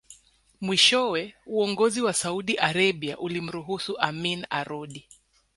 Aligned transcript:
Mwishowe 0.61 1.35
uongozi 1.45 2.01
wa 2.01 2.13
Saudi 2.13 2.57
Arabia 2.57 3.17
ulimruhusu 3.19 3.97
Amin 3.99 4.45
arudi 4.49 5.07